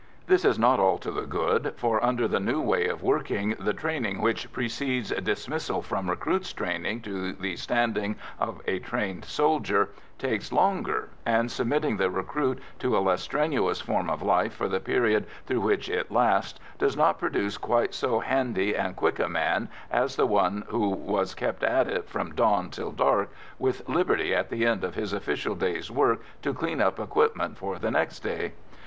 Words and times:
This 0.25 0.43
is 0.45 0.57
not 0.57 0.79
all 0.79 0.97
to 0.97 1.11
the 1.11 1.27
good, 1.27 1.75
for 1.77 2.03
under 2.03 2.27
the 2.27 2.39
new 2.39 2.59
way 2.59 2.87
of 2.87 3.03
working 3.03 3.55
the 3.59 3.71
training 3.71 4.19
which 4.19 4.51
precedes 4.51 5.11
"dismissal" 5.11 5.83
from 5.83 6.09
recruit's 6.09 6.51
training 6.53 7.01
to 7.01 7.33
the 7.33 7.55
standing 7.55 8.15
of 8.39 8.61
a 8.65 8.79
trained 8.79 9.23
soldier 9.25 9.89
takes 10.17 10.51
longer, 10.51 11.09
and, 11.23 11.51
submitting 11.51 11.97
the 11.97 12.09
recruit 12.09 12.57
to 12.79 12.97
a 12.97 12.97
less 12.97 13.21
strenuous 13.21 13.79
form 13.79 14.09
of 14.09 14.23
life 14.23 14.55
for 14.55 14.67
the 14.67 14.79
period 14.79 15.27
through 15.45 15.61
which 15.61 15.87
it 15.87 16.11
lasts, 16.11 16.59
does 16.79 16.97
not 16.97 17.19
produce 17.19 17.59
quite 17.59 17.93
so 17.93 18.21
handy 18.21 18.75
and 18.75 18.95
quick 18.95 19.19
a 19.19 19.29
man 19.29 19.69
as 19.91 20.15
the 20.15 20.25
one 20.25 20.63
who 20.69 20.89
was 20.89 21.35
kept 21.35 21.61
at 21.63 21.87
it 21.87 22.09
from 22.09 22.33
dawn 22.33 22.71
till 22.71 22.91
dark, 22.91 23.31
with 23.59 23.87
liberty 23.87 24.33
at 24.33 24.49
the 24.49 24.65
end 24.65 24.83
of 24.83 24.95
his 24.95 25.13
official 25.13 25.53
day's 25.53 25.91
work 25.91 26.23
to 26.41 26.55
clean 26.55 26.81
up 26.81 26.99
equipment 26.99 27.55
for 27.55 27.77
the 27.77 27.91
next 27.91 28.21
day. 28.21 28.53